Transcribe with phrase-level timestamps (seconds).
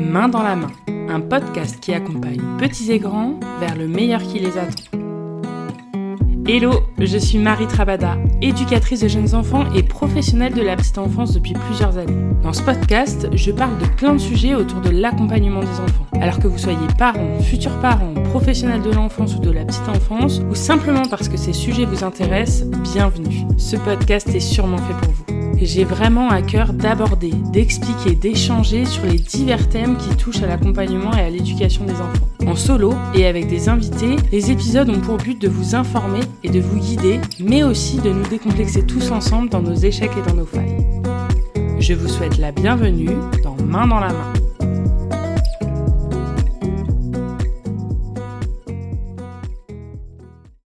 [0.00, 0.70] Main dans la main,
[1.10, 4.98] un podcast qui accompagne petits et grands vers le meilleur qui les attend.
[6.48, 11.34] Hello, je suis Marie Trabada, éducatrice de jeunes enfants et professionnelle de la petite enfance
[11.34, 12.16] depuis plusieurs années.
[12.42, 16.06] Dans ce podcast, je parle de plein de sujets autour de l'accompagnement des enfants.
[16.18, 20.40] Alors que vous soyez parents, futurs parents, professionnels de l'enfance ou de la petite enfance,
[20.50, 23.44] ou simplement parce que ces sujets vous intéressent, bienvenue.
[23.58, 25.29] Ce podcast est sûrement fait pour vous
[25.66, 31.12] j'ai vraiment à cœur d'aborder, d'expliquer, d'échanger sur les divers thèmes qui touchent à l'accompagnement
[31.12, 32.28] et à l'éducation des enfants.
[32.46, 36.50] En solo et avec des invités, les épisodes ont pour but de vous informer et
[36.50, 40.34] de vous guider, mais aussi de nous décomplexer tous ensemble dans nos échecs et dans
[40.34, 40.78] nos failles.
[41.78, 43.10] Je vous souhaite la bienvenue
[43.42, 44.32] dans Main dans la main.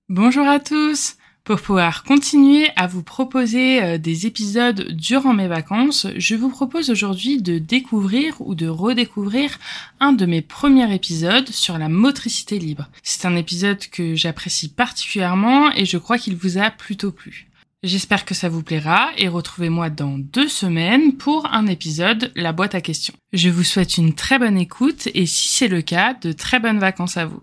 [0.09, 6.07] Bonjour à tous pour pouvoir continuer à vous proposer euh, des épisodes durant mes vacances,
[6.17, 9.59] je vous propose aujourd'hui de découvrir ou de redécouvrir
[9.99, 12.89] un de mes premiers épisodes sur la motricité libre.
[13.03, 17.49] C'est un épisode que j'apprécie particulièrement et je crois qu'il vous a plutôt plu.
[17.83, 22.77] J'espère que ça vous plaira et retrouvez-moi dans deux semaines pour un épisode La boîte
[22.77, 23.15] à questions.
[23.33, 26.79] Je vous souhaite une très bonne écoute et si c'est le cas, de très bonnes
[26.79, 27.43] vacances à vous.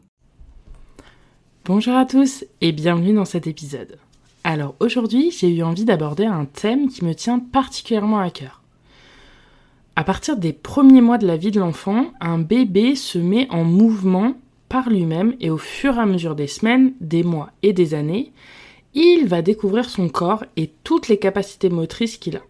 [1.66, 4.00] Bonjour à tous et bienvenue dans cet épisode.
[4.44, 8.64] Alors aujourd'hui, j'ai eu envie d'aborder un thème qui me tient particulièrement à cœur.
[9.96, 13.66] À partir des premiers mois de la vie de l'enfant, un bébé se met en
[13.66, 14.34] mouvement
[14.68, 18.32] par lui-même et au fur et à mesure des semaines, des mois et des années,
[18.96, 22.42] il va découvrir son corps et toutes les capacités motrices qu'il a.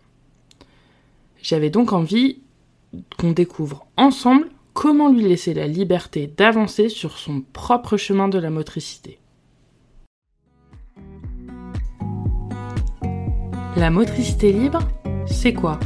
[1.41, 2.39] J'avais donc envie
[3.17, 8.49] qu'on découvre ensemble comment lui laisser la liberté d'avancer sur son propre chemin de la
[8.49, 9.19] motricité.
[13.75, 14.79] La motricité libre,
[15.25, 15.79] c'est quoi?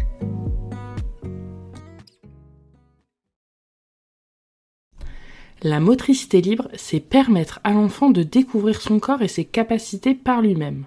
[5.61, 10.41] La motricité libre, c'est permettre à l'enfant de découvrir son corps et ses capacités par
[10.41, 10.85] lui-même.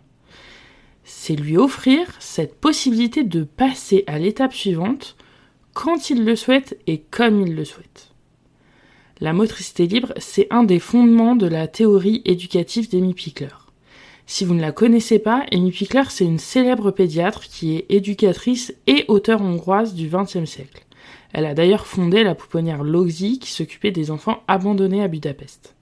[1.04, 5.16] C'est lui offrir cette possibilité de passer à l'étape suivante
[5.76, 8.08] quand il le souhaite et comme il le souhaite.
[9.20, 13.54] La motricité libre, c'est un des fondements de la théorie éducative d'Amy Pickler.
[14.24, 18.74] Si vous ne la connaissez pas, Amy Pickler, c'est une célèbre pédiatre qui est éducatrice
[18.86, 20.82] et auteure hongroise du XXe siècle.
[21.34, 25.74] Elle a d'ailleurs fondé la pouponnière Loxy qui s'occupait des enfants abandonnés à Budapest.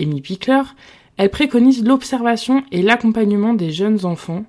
[0.00, 0.62] Amy Pickler,
[1.18, 4.46] elle préconise l'observation et l'accompagnement des jeunes enfants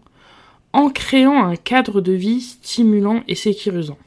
[0.72, 3.98] en créant un cadre de vie stimulant et sécurisant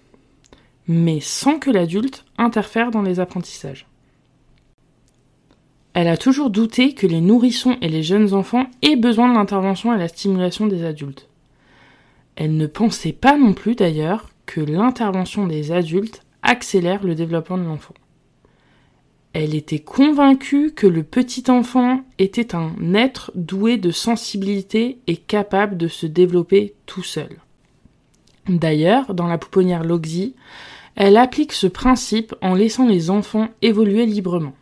[0.89, 3.87] mais sans que l'adulte interfère dans les apprentissages.
[5.95, 9.95] Elle a toujours douté que les nourrissons et les jeunes enfants aient besoin de l'intervention
[9.95, 11.29] et la stimulation des adultes.
[12.37, 17.65] Elle ne pensait pas non plus d'ailleurs que l'intervention des adultes accélère le développement de
[17.65, 17.95] l'enfant.
[19.33, 25.77] Elle était convaincue que le petit enfant était un être doué de sensibilité et capable
[25.77, 27.41] de se développer tout seul.
[28.49, 30.35] D'ailleurs, dans la pouponnière Loxy,
[30.97, 34.55] elle applique ce principe en laissant les enfants évoluer librement.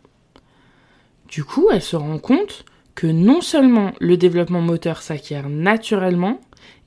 [1.29, 6.39] Du coup, elle se rend compte que non seulement le développement moteur s'acquiert naturellement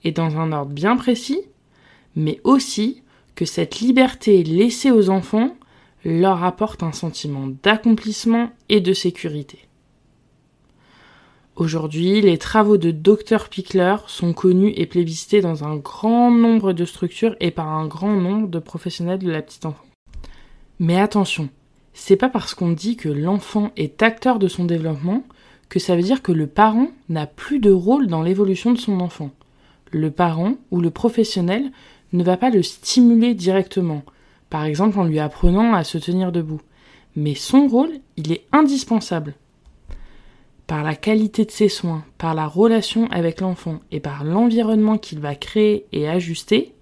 [0.05, 1.43] et dans un ordre bien précis,
[2.15, 3.03] mais aussi
[3.35, 5.57] que cette liberté laissée aux enfants
[6.05, 9.68] leur apporte un sentiment d'accomplissement et de sécurité.
[11.59, 16.85] Aujourd'hui, les travaux de Dr Pickler sont connus et plébiscités dans un grand nombre de
[16.85, 19.85] structures et par un grand nombre de professionnels de la petite enfance.
[20.79, 21.49] Mais attention,
[21.95, 25.25] c'est pas parce qu'on dit que l'enfant est acteur de son développement
[25.69, 29.01] que ça veut dire que le parent n'a plus de rôle dans l'évolution de son
[29.01, 29.33] enfant.
[29.91, 31.73] Le parent ou le professionnel
[32.13, 34.05] ne va pas le stimuler directement,
[34.49, 36.63] par exemple en lui apprenant à se tenir debout.
[37.17, 39.35] Mais son rôle, il est indispensable
[40.69, 45.19] par la qualité de ses soins, par la relation avec l'enfant et par l'environnement qu'il
[45.19, 46.75] va créer et ajuster,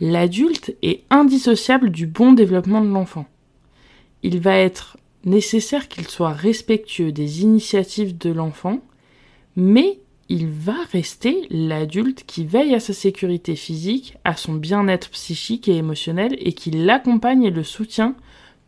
[0.00, 3.26] l'adulte est indissociable du bon développement de l'enfant.
[4.24, 8.80] Il va être nécessaire qu'il soit respectueux des initiatives de l'enfant,
[9.54, 15.68] mais il va rester l'adulte qui veille à sa sécurité physique, à son bien-être psychique
[15.68, 18.16] et émotionnel et qui l'accompagne et le soutient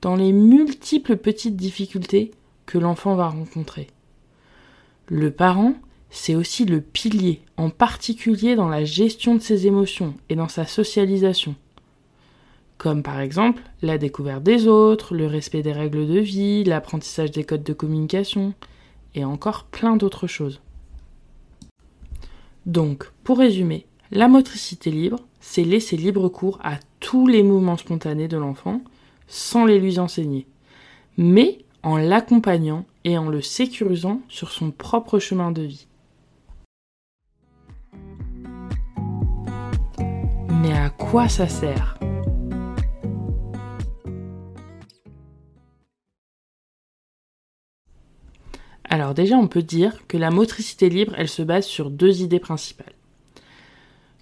[0.00, 2.30] dans les multiples petites difficultés
[2.66, 3.88] que l'enfant va rencontrer.
[5.08, 5.74] Le parent,
[6.10, 10.66] c'est aussi le pilier, en particulier dans la gestion de ses émotions et dans sa
[10.66, 11.54] socialisation.
[12.78, 17.44] Comme par exemple la découverte des autres, le respect des règles de vie, l'apprentissage des
[17.44, 18.54] codes de communication,
[19.14, 20.60] et encore plein d'autres choses.
[22.66, 28.28] Donc, pour résumer, la motricité libre, c'est laisser libre cours à tous les mouvements spontanés
[28.28, 28.82] de l'enfant
[29.28, 30.46] sans les lui enseigner,
[31.16, 35.86] mais en l'accompagnant et en le sécurisant sur son propre chemin de vie.
[40.50, 41.96] Mais à quoi ça sert?
[48.90, 52.40] Alors déjà, on peut dire que la motricité libre, elle se base sur deux idées
[52.40, 52.94] principales.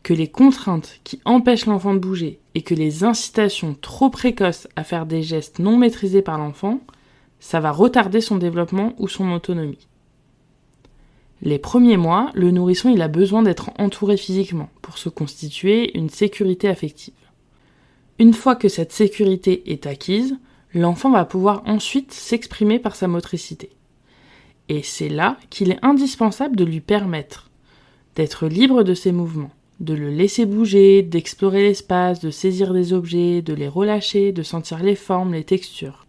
[0.02, 4.84] Que les contraintes qui empêchent l'enfant de bouger et que les incitations trop précoces à
[4.84, 6.80] faire des gestes non maîtrisés par l'enfant,
[7.44, 9.86] ça va retarder son développement ou son autonomie.
[11.42, 16.68] Les premiers mois, le nourrisson a besoin d'être entouré physiquement pour se constituer une sécurité
[16.68, 17.12] affective.
[18.18, 20.38] Une fois que cette sécurité est acquise,
[20.72, 23.68] l'enfant va pouvoir ensuite s'exprimer par sa motricité.
[24.70, 27.50] Et c'est là qu'il est indispensable de lui permettre
[28.16, 33.42] d'être libre de ses mouvements, de le laisser bouger, d'explorer l'espace, de saisir des objets,
[33.42, 36.03] de les relâcher, de sentir les formes, les textures.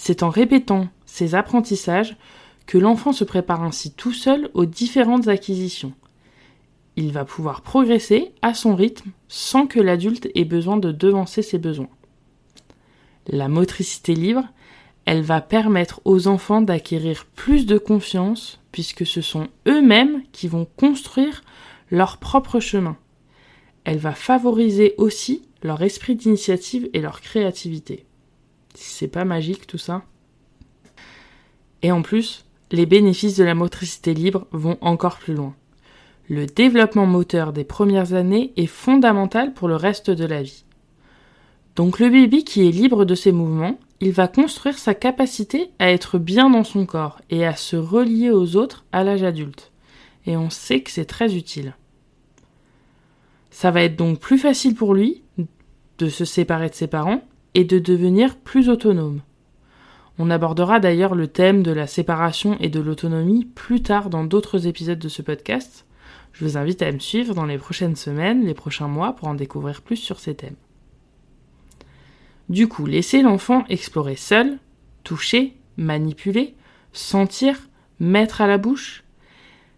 [0.00, 2.16] C'est en répétant ces apprentissages
[2.66, 5.92] que l'enfant se prépare ainsi tout seul aux différentes acquisitions.
[6.94, 11.58] Il va pouvoir progresser à son rythme sans que l'adulte ait besoin de devancer ses
[11.58, 11.90] besoins.
[13.26, 14.44] La motricité libre,
[15.04, 20.68] elle va permettre aux enfants d'acquérir plus de confiance puisque ce sont eux-mêmes qui vont
[20.76, 21.42] construire
[21.90, 22.96] leur propre chemin.
[23.82, 28.06] Elle va favoriser aussi leur esprit d'initiative et leur créativité.
[28.74, 30.04] C'est pas magique tout ça
[31.82, 35.54] Et en plus, les bénéfices de la motricité libre vont encore plus loin.
[36.28, 40.64] Le développement moteur des premières années est fondamental pour le reste de la vie.
[41.74, 45.90] Donc le bébé qui est libre de ses mouvements, il va construire sa capacité à
[45.90, 49.72] être bien dans son corps et à se relier aux autres à l'âge adulte.
[50.26, 51.74] Et on sait que c'est très utile.
[53.50, 55.22] Ça va être donc plus facile pour lui
[55.98, 57.22] de se séparer de ses parents
[57.54, 59.20] et de devenir plus autonome.
[60.18, 64.66] On abordera d'ailleurs le thème de la séparation et de l'autonomie plus tard dans d'autres
[64.66, 65.86] épisodes de ce podcast.
[66.32, 69.34] Je vous invite à me suivre dans les prochaines semaines, les prochains mois pour en
[69.34, 70.56] découvrir plus sur ces thèmes.
[72.48, 74.58] Du coup, laisser l'enfant explorer seul,
[75.04, 76.54] toucher, manipuler,
[76.92, 77.68] sentir,
[78.00, 79.04] mettre à la bouche,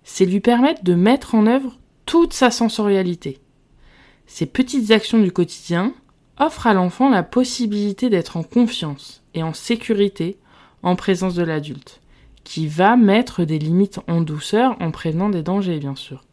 [0.05, 3.39] c'est lui permettre de mettre en œuvre toute sa sensorialité.
[4.27, 5.93] Ces petites actions du quotidien
[6.41, 10.39] offrent à l'enfant la possibilité d'être en confiance et en sécurité
[10.83, 12.01] en présence de l'adulte,
[12.43, 16.25] qui va mettre des limites en douceur en prévenant des dangers, bien sûr.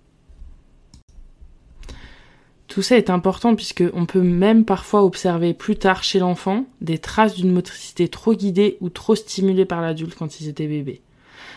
[2.68, 6.98] Tout ça est important puisque on peut même parfois observer plus tard chez l'enfant des
[6.98, 11.02] traces d'une motricité trop guidée ou trop stimulée par l'adulte quand ils étaient bébés.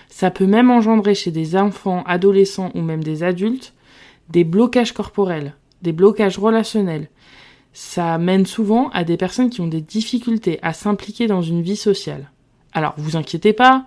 [0.08, 3.74] Ça peut même engendrer chez des enfants, adolescents ou même des adultes
[4.30, 7.08] des blocages corporels, des blocages relationnels.
[7.72, 11.76] Ça mène souvent à des personnes qui ont des difficultés à s'impliquer dans une vie
[11.76, 12.30] sociale.
[12.72, 13.86] Alors, vous inquiétez pas,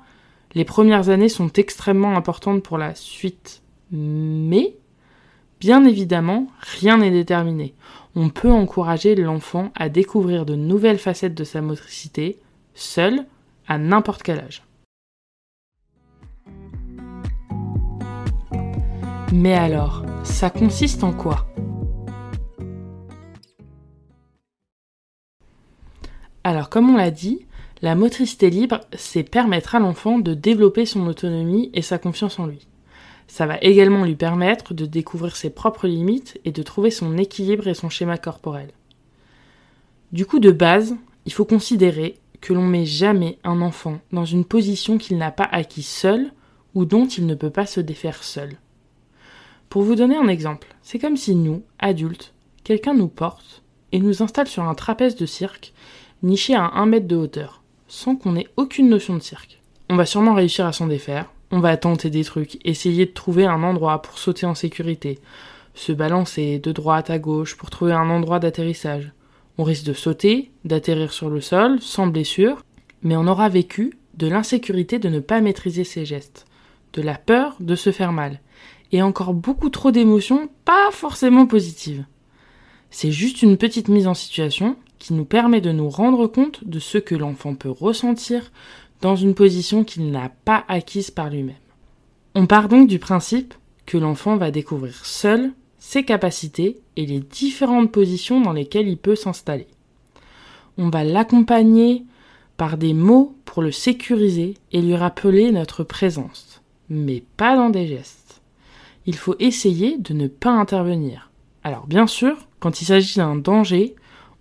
[0.55, 3.61] les premières années sont extrêmement importantes pour la suite.
[3.91, 4.75] Mais
[5.63, 7.73] Bien évidemment, rien n'est déterminé.
[8.17, 12.37] On peut encourager l'enfant à découvrir de nouvelles facettes de sa motricité,
[12.73, 13.25] seul,
[13.69, 14.63] à n'importe quel âge.
[19.31, 21.45] Mais alors, ça consiste en quoi?
[26.43, 27.45] Alors, comme on l'a dit,
[27.81, 32.47] la motricité libre, c'est permettre à l'enfant de développer son autonomie et sa confiance en
[32.47, 32.67] lui.
[33.27, 37.67] Ça va également lui permettre de découvrir ses propres limites et de trouver son équilibre
[37.67, 38.69] et son schéma corporel.
[40.11, 40.95] Du coup, de base,
[41.25, 45.47] il faut considérer que l'on met jamais un enfant dans une position qu'il n'a pas
[45.51, 46.31] acquis seul
[46.75, 48.57] ou dont il ne peut pas se défaire seul.
[49.69, 52.33] Pour vous donner un exemple, c'est comme si nous, adultes,
[52.63, 55.73] quelqu'un nous porte et nous installe sur un trapèze de cirque
[56.23, 59.61] niché à un mètre de hauteur, sans qu'on ait aucune notion de cirque.
[59.89, 63.45] On va sûrement réussir à s'en défaire, on va tenter des trucs, essayer de trouver
[63.45, 65.19] un endroit pour sauter en sécurité,
[65.75, 69.11] se balancer de droite à gauche pour trouver un endroit d'atterrissage.
[69.57, 72.63] On risque de sauter, d'atterrir sur le sol, sans blessure,
[73.03, 76.45] mais on aura vécu de l'insécurité de ne pas maîtriser ses gestes,
[76.93, 78.39] de la peur de se faire mal,
[78.91, 82.05] et encore beaucoup trop d'émotions pas forcément positives.
[82.89, 86.79] C'est juste une petite mise en situation qui nous permet de nous rendre compte de
[86.79, 88.53] ce que l'enfant peut ressentir,
[89.01, 91.57] dans une position qu'il n'a pas acquise par lui-même.
[92.35, 93.53] On part donc du principe
[93.85, 99.17] que l'enfant va découvrir seul ses capacités et les différentes positions dans lesquelles il peut
[99.17, 99.67] s'installer.
[100.77, 102.05] On va l'accompagner
[102.55, 107.87] par des mots pour le sécuriser et lui rappeler notre présence, mais pas dans des
[107.87, 108.41] gestes.
[109.05, 111.29] Il faut essayer de ne pas intervenir.
[111.61, 113.95] Alors bien sûr, quand il s'agit d'un danger,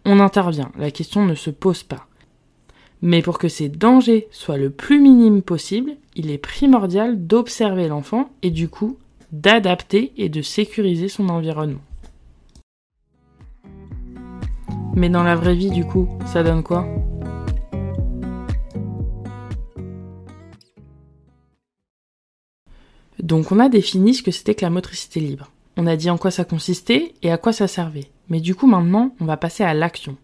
[0.04, 2.06] on intervient, la question ne se pose pas.
[3.02, 8.30] Mais pour que ces dangers soient le plus minime possible, il est primordial d'observer l'enfant
[8.42, 8.98] et du coup
[9.32, 11.80] d'adapter et de sécuriser son environnement.
[14.94, 16.86] Mais dans la vraie vie, du coup, ça donne quoi?
[23.18, 25.50] Donc on a défini ce que c'était que la motricité libre.
[25.76, 28.11] On a dit en quoi ça consistait et à quoi ça servait.
[28.32, 30.16] Mais du coup maintenant, on va passer à l'action.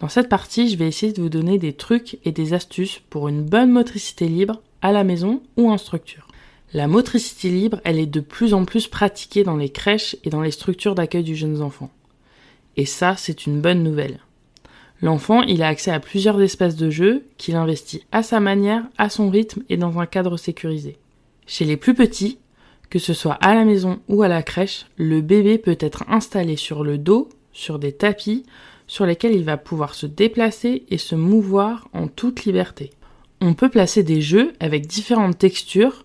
[0.00, 3.28] Dans cette partie, je vais essayer de vous donner des trucs et des astuces pour
[3.28, 6.28] une bonne motricité libre à la maison ou en structure.
[6.72, 10.40] La motricité libre, elle est de plus en plus pratiquée dans les crèches et dans
[10.40, 11.90] les structures d'accueil du jeune enfant.
[12.78, 14.20] Et ça, c'est une bonne nouvelle.
[15.02, 19.10] L'enfant, il a accès à plusieurs espaces de jeu qu'il investit à sa manière, à
[19.10, 20.96] son rythme et dans un cadre sécurisé.
[21.46, 22.38] Chez les plus petits,
[22.90, 26.56] que ce soit à la maison ou à la crèche, le bébé peut être installé
[26.56, 28.44] sur le dos, sur des tapis,
[28.86, 32.90] sur lesquels il va pouvoir se déplacer et se mouvoir en toute liberté.
[33.40, 36.04] On peut placer des jeux avec différentes textures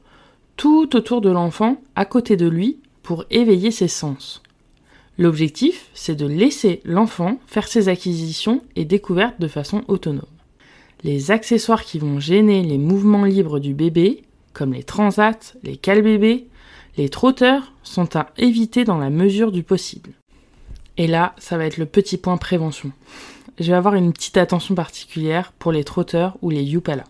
[0.58, 4.42] tout autour de l'enfant, à côté de lui, pour éveiller ses sens.
[5.18, 10.26] L'objectif, c'est de laisser l'enfant faire ses acquisitions et découvertes de façon autonome.
[11.04, 14.24] Les accessoires qui vont gêner les mouvements libres du bébé,
[14.54, 16.48] comme les transats, les cales-bébés,
[16.98, 20.12] les trotteurs, sont à éviter dans la mesure du possible.
[20.98, 22.92] Et là, ça va être le petit point prévention.
[23.60, 27.06] Je vais avoir une petite attention particulière pour les trotteurs ou les yupala.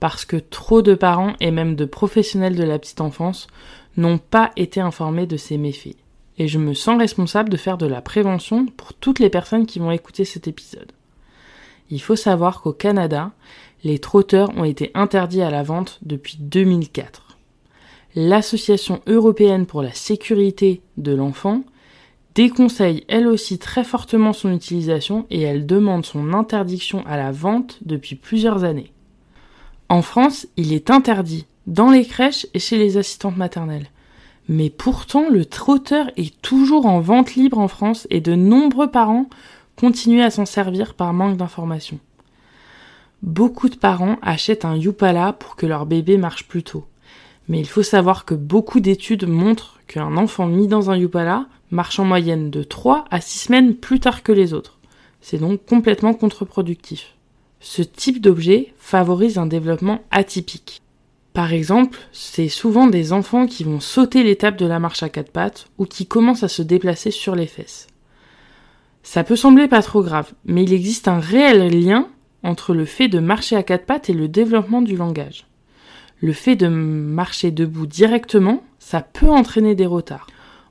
[0.00, 3.46] Parce que trop de parents et même de professionnels de la petite enfance
[3.96, 5.96] n'ont pas été informés de ces méfaits.
[6.38, 9.78] Et je me sens responsable de faire de la prévention pour toutes les personnes qui
[9.78, 10.92] vont écouter cet épisode.
[11.90, 13.32] Il faut savoir qu'au Canada,
[13.84, 17.21] les trotteurs ont été interdits à la vente depuis 2004.
[18.14, 21.62] L'Association européenne pour la sécurité de l'enfant
[22.34, 27.78] déconseille elle aussi très fortement son utilisation et elle demande son interdiction à la vente
[27.84, 28.92] depuis plusieurs années.
[29.88, 33.88] En France, il est interdit dans les crèches et chez les assistantes maternelles.
[34.48, 39.26] Mais pourtant, le trotteur est toujours en vente libre en France et de nombreux parents
[39.76, 41.98] continuent à s'en servir par manque d'information.
[43.22, 46.84] Beaucoup de parents achètent un Yupala pour que leur bébé marche plus tôt.
[47.52, 51.98] Mais il faut savoir que beaucoup d'études montrent qu'un enfant mis dans un Yupala marche
[51.98, 54.78] en moyenne de 3 à 6 semaines plus tard que les autres.
[55.20, 57.14] C'est donc complètement contre-productif.
[57.60, 60.80] Ce type d'objet favorise un développement atypique.
[61.34, 65.30] Par exemple, c'est souvent des enfants qui vont sauter l'étape de la marche à quatre
[65.30, 67.86] pattes ou qui commencent à se déplacer sur les fesses.
[69.02, 72.08] Ça peut sembler pas trop grave, mais il existe un réel lien
[72.42, 75.44] entre le fait de marcher à quatre pattes et le développement du langage.
[76.22, 80.28] Le fait de marcher debout directement, ça peut entraîner des retards.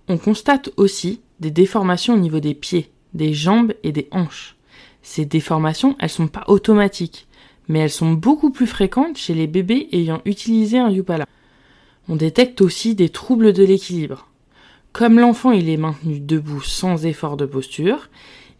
[0.07, 4.55] On constate aussi des déformations au niveau des pieds, des jambes et des hanches.
[5.01, 7.27] Ces déformations, elles sont pas automatiques,
[7.67, 11.25] mais elles sont beaucoup plus fréquentes chez les bébés ayant utilisé un Yupala.
[12.07, 14.29] On détecte aussi des troubles de l'équilibre.
[14.93, 18.09] Comme l'enfant il est maintenu debout sans effort de posture,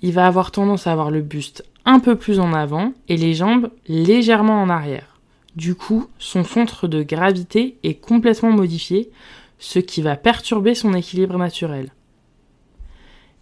[0.01, 3.33] il va avoir tendance à avoir le buste un peu plus en avant et les
[3.33, 5.10] jambes légèrement en arrière.
[5.55, 9.11] Du coup, son centre de gravité est complètement modifié,
[9.59, 11.91] ce qui va perturber son équilibre naturel.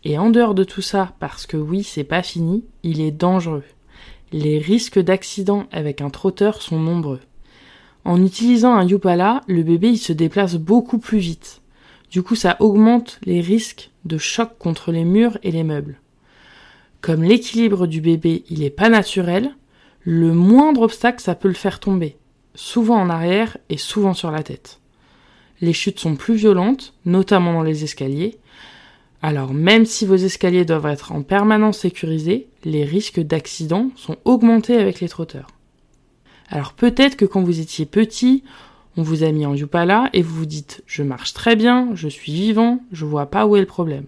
[0.04, 3.64] Et en dehors de tout ça, parce que oui, c'est pas fini, il est dangereux.
[4.32, 7.20] Les risques d'accident avec un trotteur sont nombreux.
[8.06, 11.62] En utilisant un Yupala, le bébé il se déplace beaucoup plus vite.
[12.10, 16.00] Du coup, ça augmente les risques de choc contre les murs et les meubles.
[17.02, 19.56] Comme l'équilibre du bébé, il est pas naturel,
[20.04, 22.18] le moindre obstacle, ça peut le faire tomber,
[22.56, 24.80] souvent en arrière et souvent sur la tête.
[25.62, 28.40] Les chutes sont plus violentes, notamment dans les escaliers.
[29.22, 34.78] Alors même si vos escaliers doivent être en permanence sécurisés, les risques d'accident sont augmentés
[34.78, 35.48] avec les trotteurs.
[36.48, 38.44] Alors peut-être que quand vous étiez petit,
[38.96, 42.08] on vous a mis en Yupala et vous vous dites je marche très bien, je
[42.08, 44.06] suis vivant, je vois pas où est le problème.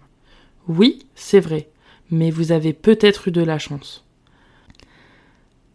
[0.67, 1.67] Oui, c'est vrai
[2.11, 4.05] mais vous avez peut-être eu de la chance.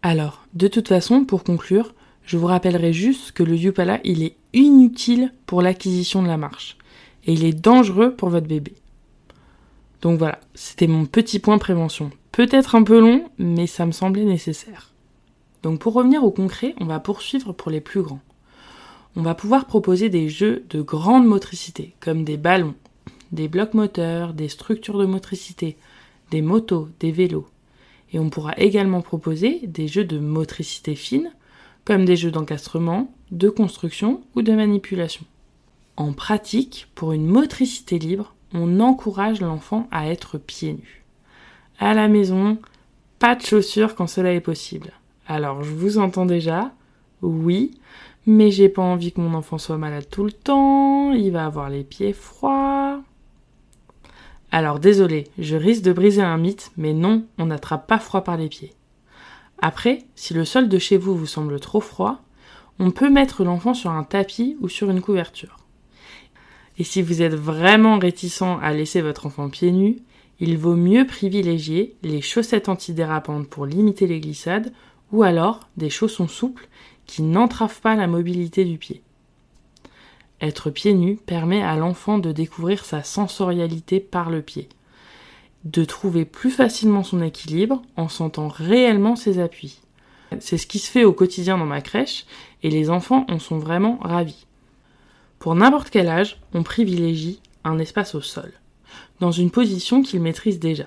[0.09, 4.37] Alors, de toute façon, pour conclure, je vous rappellerai juste que le Yupala, il est
[4.53, 6.79] inutile pour l'acquisition de la marche.
[7.25, 8.75] Et il est dangereux pour votre bébé.
[10.03, 12.13] Donc voilà, c'était mon petit point prévention.
[12.31, 14.93] Peut-être un peu long, mais ça me semblait nécessaire.
[15.65, 18.23] Donc pour revenir au concret, on va poursuivre pour les plus grands.
[19.17, 22.77] On va pouvoir proposer des jeux de grande motricité, comme des ballons,
[23.33, 25.77] des blocs moteurs, des structures de motricité,
[26.31, 27.49] des motos, des vélos.
[28.13, 31.33] Et on pourra également proposer des jeux de motricité fine,
[31.85, 35.25] comme des jeux d'encastrement, de construction ou de manipulation.
[35.97, 41.05] En pratique, pour une motricité libre, on encourage l'enfant à être pieds nus.
[41.79, 42.59] À la maison,
[43.19, 44.93] pas de chaussures quand cela est possible.
[45.27, 46.73] Alors je vous entends déjà,
[47.23, 47.73] oui,
[48.27, 51.71] mais j'ai pas envie que mon enfant soit malade tout le temps, il va avoir
[51.71, 53.03] les pieds froids.
[54.57, 58.39] Alors désolé, je risque de briser un mythe, mais non, on n'attrape pas froid par
[58.39, 58.73] les pieds.
[59.61, 62.23] Après, si le sol de chez vous vous semble trop froid,
[62.79, 65.59] on peut mettre l'enfant sur un tapis ou sur une couverture.
[66.79, 69.99] Et si vous êtes vraiment réticent à laisser votre enfant pieds nus,
[70.41, 74.73] il vaut mieux privilégier les chaussettes antidérapantes pour limiter les glissades
[75.13, 76.69] ou alors des chaussons souples
[77.05, 79.03] qui n'entravent pas la mobilité du pied.
[80.41, 84.69] Être pieds nus permet à l'enfant de découvrir sa sensorialité par le pied,
[85.65, 89.81] de trouver plus facilement son équilibre en sentant réellement ses appuis.
[90.41, 92.27] C'est ce qui se fait au quotidien dans ma crèche
[92.63, 94.47] et les enfants en sont vraiment ravis.
[95.39, 98.53] Pour n'importe quel âge, on privilégie un espace au sol,
[99.21, 100.87] dans une position qu'il maîtrise déjà.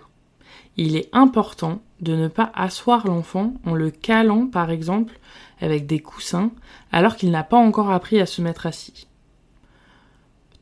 [0.77, 5.19] Il est important de ne pas asseoir l'enfant en le calant par exemple
[5.59, 6.51] avec des coussins
[6.91, 9.08] alors qu'il n'a pas encore appris à se mettre assis.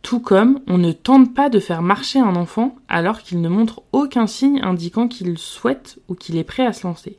[0.02, 3.84] Tout comme on ne tente pas de faire marcher un enfant alors qu'il ne montre
[3.92, 7.18] aucun signe indiquant qu'il souhaite ou qu'il est prêt à se lancer.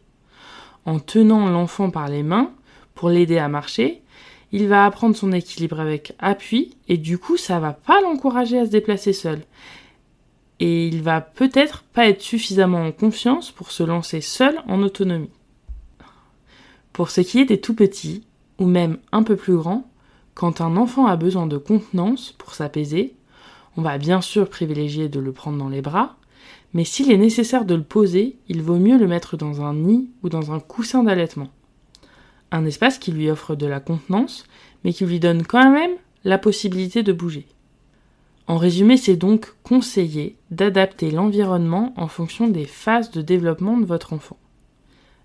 [0.87, 2.51] En tenant l'enfant par les mains
[2.95, 4.03] pour l'aider à marcher,
[4.53, 8.65] il va apprendre son équilibre avec appui et du coup ça va pas l'encourager à
[8.65, 9.43] se déplacer seul.
[10.61, 15.31] Et il va peut-être pas être suffisamment en confiance pour se lancer seul en autonomie.
[16.93, 18.25] Pour ce qui est des tout petits,
[18.59, 19.88] ou même un peu plus grands,
[20.39, 23.17] quand un enfant a besoin de contenance pour s'apaiser,
[23.77, 26.15] on va bien sûr privilégier de le prendre dans les bras,
[26.75, 30.11] mais s'il est nécessaire de le poser, il vaut mieux le mettre dans un nid
[30.23, 31.49] ou dans un coussin d'allaitement
[32.53, 34.47] un espace qui lui offre de la contenance,
[34.85, 37.47] mais qui lui donne quand même la possibilité de bouger.
[38.47, 44.13] En résumé, c'est donc conseillé d'adapter l'environnement en fonction des phases de développement de votre
[44.13, 44.39] enfant.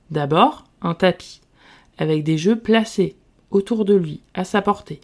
[0.10, 1.40] D'abord, un tapis,
[2.00, 3.16] avec des jeux placés
[3.56, 5.02] autour de lui, à sa portée,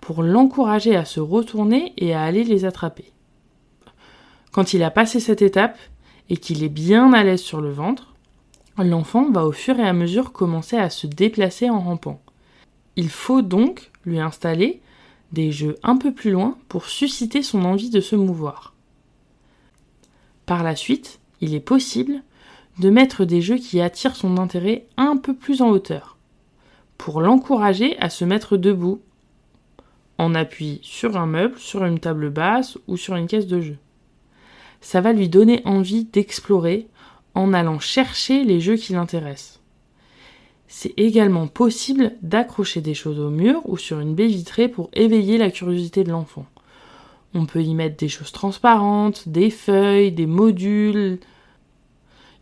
[0.00, 3.12] pour l'encourager à se retourner et à aller les attraper.
[4.52, 5.78] Quand il a passé cette étape
[6.30, 8.14] et qu'il est bien à l'aise sur le ventre,
[8.78, 12.20] l'enfant va au fur et à mesure commencer à se déplacer en rampant.
[12.96, 14.80] Il faut donc lui installer
[15.32, 18.74] des jeux un peu plus loin pour susciter son envie de se mouvoir.
[20.46, 22.22] Par la suite, il est possible
[22.78, 26.17] de mettre des jeux qui attirent son intérêt un peu plus en hauteur,
[26.98, 29.00] pour l'encourager à se mettre debout,
[30.18, 33.78] en appui sur un meuble, sur une table basse ou sur une caisse de jeu.
[34.80, 36.88] Ça va lui donner envie d'explorer
[37.34, 39.60] en allant chercher les jeux qui l'intéressent.
[40.66, 45.38] C'est également possible d'accrocher des choses au mur ou sur une baie vitrée pour éveiller
[45.38, 46.46] la curiosité de l'enfant.
[47.32, 51.20] On peut y mettre des choses transparentes, des feuilles, des modules.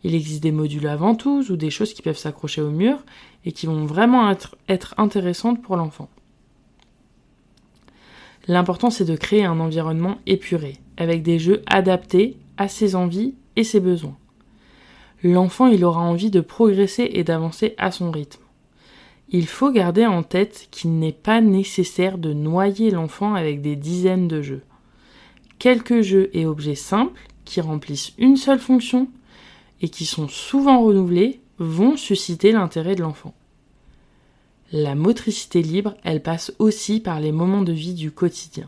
[0.03, 2.97] Il existe des modules à ventouses ou des choses qui peuvent s'accrocher au mur
[3.45, 6.09] et qui vont vraiment être, être intéressantes pour l'enfant.
[8.47, 13.63] L'important c'est de créer un environnement épuré, avec des jeux adaptés à ses envies et
[13.63, 14.17] ses besoins
[15.23, 18.41] l'enfant il aura envie de progresser et d'avancer à son rythme.
[19.29, 24.27] Il faut garder en tête qu'il n'est pas nécessaire de noyer l'enfant avec des dizaines
[24.27, 24.61] de jeux.
[25.59, 29.07] Quelques jeux et objets simples qui remplissent une seule fonction
[29.81, 33.33] et qui sont souvent renouvelés vont susciter l'intérêt de l'enfant.
[34.71, 38.67] La motricité libre, elle passe aussi par les moments de vie du quotidien.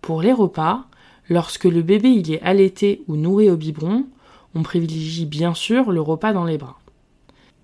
[0.00, 0.86] Pour les repas,
[1.28, 4.06] lorsque le bébé il est allaité ou nourri au biberon,
[4.54, 6.78] on privilégie bien sûr le repas dans les bras.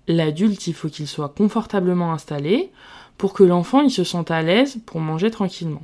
[0.07, 2.71] L'adulte, il faut qu'il soit confortablement installé
[3.17, 5.83] pour que l'enfant il se sente à l'aise pour manger tranquillement.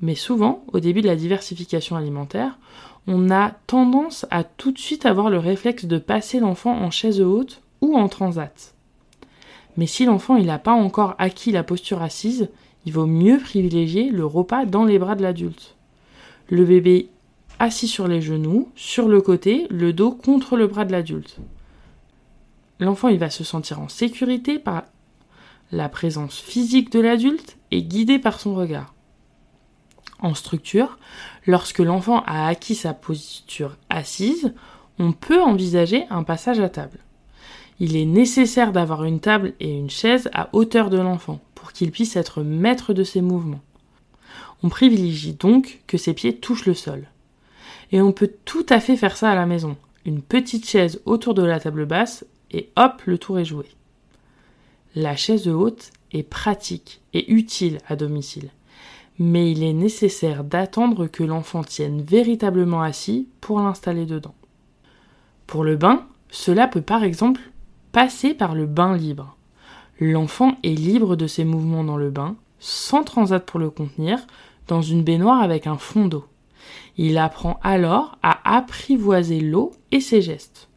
[0.00, 2.56] Mais souvent, au début de la diversification alimentaire,
[3.12, 7.20] on a tendance à tout de suite avoir le réflexe de passer l'enfant en chaise
[7.20, 8.72] haute ou en transat.
[9.76, 12.48] Mais si l'enfant n'a pas encore acquis la posture assise,
[12.86, 15.74] il vaut mieux privilégier le repas dans les bras de l'adulte.
[16.50, 17.08] Le bébé
[17.58, 21.38] assis sur les genoux, sur le côté, le dos contre le bras de l'adulte.
[22.78, 24.84] L'enfant va se sentir en sécurité par
[25.72, 28.94] la présence physique de l'adulte et guidé par son regard.
[30.20, 30.98] En structure,
[31.46, 34.52] lorsque l'enfant a acquis sa posture assise,
[34.98, 36.98] on peut envisager un passage à table.
[37.78, 41.90] Il est nécessaire d'avoir une table et une chaise à hauteur de l'enfant pour qu'il
[41.90, 43.62] puisse être maître de ses mouvements.
[44.62, 47.06] On privilégie donc que ses pieds touchent le sol.
[47.92, 49.78] Et on peut tout à fait faire ça à la maison.
[50.04, 53.64] Une petite chaise autour de la table basse et hop, le tour est joué.
[54.94, 58.50] La chaise haute est pratique et utile à domicile.
[59.18, 64.34] Mais il est nécessaire d'attendre que l'enfant tienne véritablement assis pour l'installer dedans.
[65.46, 67.40] Pour le bain, cela peut par exemple
[67.92, 69.36] passer par le bain libre.
[69.98, 74.18] L'enfant est libre de ses mouvements dans le bain, sans transat pour le contenir,
[74.68, 76.24] dans une baignoire avec un fond d'eau.
[76.96, 80.68] Il apprend alors à apprivoiser l'eau et ses gestes.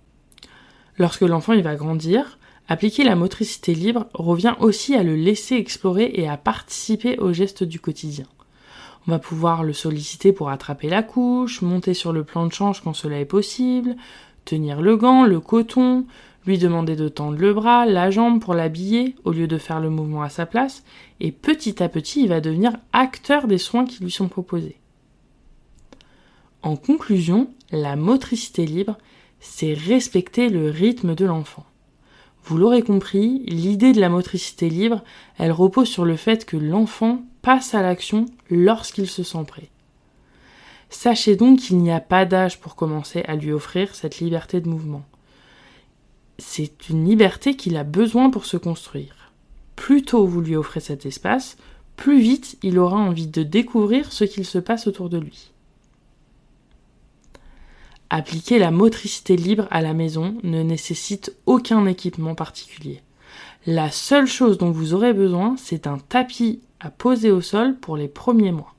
[0.97, 6.27] Lorsque l'enfant va grandir, appliquer la motricité libre revient aussi à le laisser explorer et
[6.27, 8.25] à participer aux gestes du quotidien.
[9.07, 12.81] On va pouvoir le solliciter pour attraper la couche, monter sur le plan de change
[12.81, 13.95] quand cela est possible,
[14.45, 16.05] tenir le gant, le coton,
[16.45, 19.89] lui demander de tendre le bras, la jambe pour l'habiller au lieu de faire le
[19.89, 20.83] mouvement à sa place,
[21.19, 24.77] et petit à petit il va devenir acteur des soins qui lui sont proposés.
[26.61, 28.97] En conclusion, la motricité libre,
[29.39, 31.65] c'est respecter le rythme de l'enfant.
[32.45, 35.03] Vous l'aurez compris, l'idée de la motricité libre,
[35.37, 39.69] elle repose sur le fait que l'enfant passe à l'action lorsqu'il se sent prêt.
[40.89, 44.69] Sachez donc qu'il n'y a pas d'âge pour commencer à lui offrir cette liberté de
[44.69, 45.03] mouvement
[46.43, 49.31] c'est une liberté qu'il a besoin pour se construire.
[49.75, 51.57] Plus tôt vous lui offrez cet espace,
[51.95, 55.52] plus vite il aura envie de découvrir ce qu'il se passe autour de lui.
[58.15, 63.01] Appliquer la motricité libre à la maison ne nécessite aucun équipement particulier.
[63.65, 67.97] La seule chose dont vous aurez besoin, c'est un tapis à poser au sol pour
[67.97, 68.75] les premiers mois.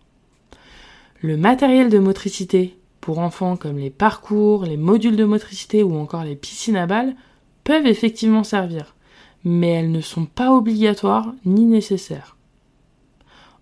[1.20, 6.23] Le matériel de motricité pour enfants comme les parcours, les modules de motricité ou encore
[6.23, 7.16] les piscines à balles
[7.64, 8.94] peuvent effectivement servir,
[9.42, 12.37] mais elles ne sont pas obligatoires ni nécessaires.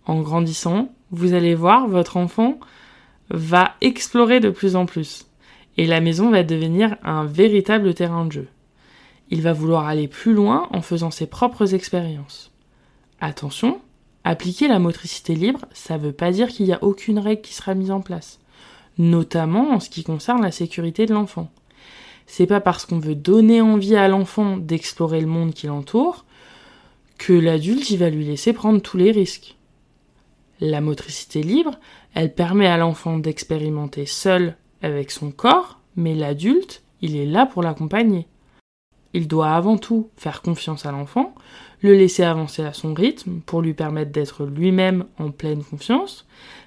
[0.05, 2.61] En grandissant, vous allez voir, votre enfant
[3.31, 5.32] va explorer de plus en plus,
[5.77, 8.49] et la maison va devenir un véritable terrain de jeu.
[9.31, 12.51] Il va vouloir aller plus loin en faisant ses propres expériences.
[13.21, 13.81] Attention,
[14.25, 17.55] appliquer la motricité libre, ça ne veut pas dire qu'il n'y a aucune règle qui
[17.55, 18.41] sera mise en place,
[18.99, 21.51] notamment en ce qui concerne la sécurité de l'enfant.
[22.27, 26.25] C'est pas parce qu'on veut donner envie à l'enfant d'explorer le monde qui l'entoure
[27.19, 29.57] que l'adulte il va lui laisser prendre tous les risques.
[30.61, 31.79] La motricité libre,
[32.15, 37.63] elle permet à l'enfant d'expérimenter seul avec son corps, mais l'adulte, il est là pour
[37.63, 38.27] l'accompagner.
[39.15, 41.35] Il doit avant tout faire confiance à l'enfant,
[41.83, 46.27] le laisser avancer à son rythme pour lui permettre d'être lui-même en pleine confiance,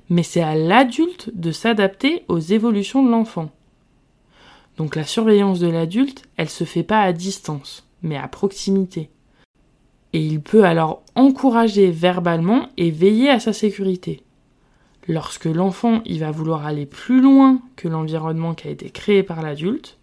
[0.09, 3.49] mais c'est à l'adulte de s'adapter aux évolutions de l'enfant.
[4.77, 9.09] Donc la surveillance de l'adulte, elle se fait pas à distance, mais à proximité.
[10.13, 14.24] Et il peut alors encourager verbalement et veiller à sa sécurité.
[15.07, 19.41] Lorsque l'enfant il va vouloir aller plus loin que l'environnement qui a été créé par
[19.41, 19.97] l'adulte,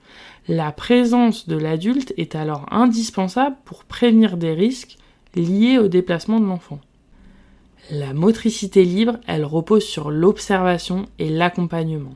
[0.49, 4.99] la présence de l'adulte est alors indispensable pour prévenir des risques
[5.35, 6.81] liés au déplacement de l'enfant.
[7.91, 12.15] La motricité libre, elle repose sur l'observation et l'accompagnement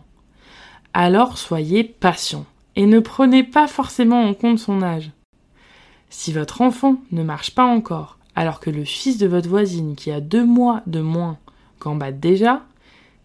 [0.96, 5.10] alors soyez patient et ne prenez pas forcément en compte son âge.
[6.08, 10.10] Si votre enfant ne marche pas encore, alors que le fils de votre voisine qui
[10.10, 11.36] a deux mois de moins
[11.80, 12.62] gambade déjà,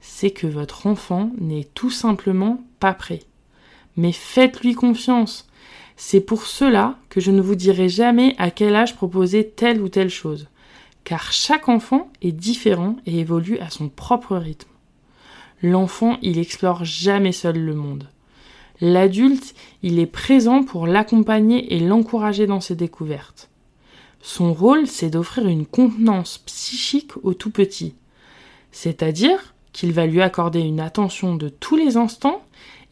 [0.02, 3.22] c'est que votre enfant n'est tout simplement pas prêt.
[3.96, 5.48] Mais faites-lui confiance.
[5.96, 9.90] C'est pour cela que je ne vous dirai jamais à quel âge proposer telle ou
[9.90, 10.48] telle chose,
[11.04, 14.70] car chaque enfant est différent et évolue à son propre rythme.
[15.62, 18.10] L'enfant, il explore jamais seul le monde.
[18.80, 23.52] L'adulte, il est présent pour l'accompagner et l'encourager dans ses découvertes.
[24.22, 27.94] Son rôle, c'est d'offrir une contenance psychique au tout petit.
[28.72, 32.42] C'est-à-dire qu'il va lui accorder une attention de tous les instants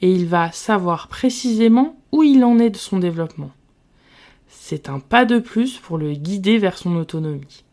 [0.01, 3.51] et il va savoir précisément où il en est de son développement.
[4.47, 7.63] C'est un pas de plus pour le guider vers son autonomie.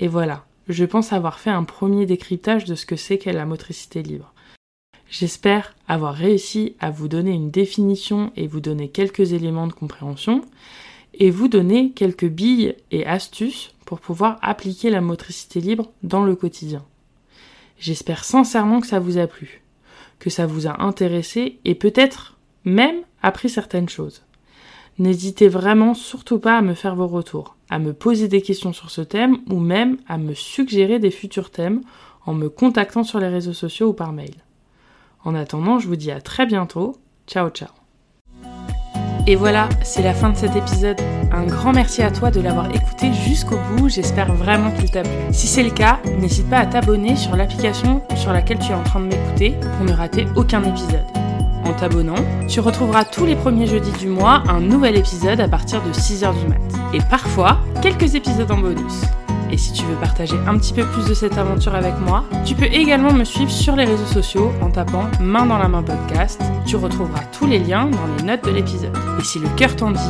[0.00, 3.46] Et voilà, je pense avoir fait un premier décryptage de ce que c'est qu'est la
[3.46, 4.33] motricité libre.
[5.16, 10.40] J'espère avoir réussi à vous donner une définition et vous donner quelques éléments de compréhension
[11.12, 16.34] et vous donner quelques billes et astuces pour pouvoir appliquer la motricité libre dans le
[16.34, 16.84] quotidien.
[17.78, 19.62] J'espère sincèrement que ça vous a plu,
[20.18, 24.24] que ça vous a intéressé et peut-être même appris certaines choses.
[24.98, 28.90] N'hésitez vraiment surtout pas à me faire vos retours, à me poser des questions sur
[28.90, 31.82] ce thème ou même à me suggérer des futurs thèmes
[32.26, 34.43] en me contactant sur les réseaux sociaux ou par mail.
[35.24, 36.96] En attendant, je vous dis à très bientôt.
[37.26, 37.70] Ciao ciao.
[39.26, 41.00] Et voilà, c'est la fin de cet épisode.
[41.32, 45.12] Un grand merci à toi de l'avoir écouté jusqu'au bout, j'espère vraiment qu'il t'a plu.
[45.32, 48.82] Si c'est le cas, n'hésite pas à t'abonner sur l'application sur laquelle tu es en
[48.82, 51.06] train de m'écouter pour ne rater aucun épisode.
[51.64, 55.82] En t'abonnant, tu retrouveras tous les premiers jeudis du mois un nouvel épisode à partir
[55.82, 56.60] de 6h du mat.
[56.92, 59.04] Et parfois, quelques épisodes en bonus.
[59.54, 62.56] Et si tu veux partager un petit peu plus de cette aventure avec moi, tu
[62.56, 66.42] peux également me suivre sur les réseaux sociaux en tapant Main dans la main podcast.
[66.66, 68.96] Tu retrouveras tous les liens dans les notes de l'épisode.
[69.20, 70.00] Et si le cœur t'en dit,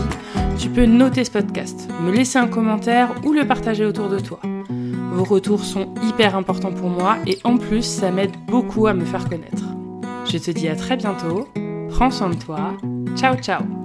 [0.59, 4.41] tu peux noter ce podcast, me laisser un commentaire ou le partager autour de toi.
[5.13, 9.05] Vos retours sont hyper importants pour moi et en plus ça m'aide beaucoup à me
[9.05, 9.65] faire connaître.
[10.25, 11.49] Je te dis à très bientôt,
[11.91, 12.73] prends soin de toi,
[13.15, 13.84] ciao ciao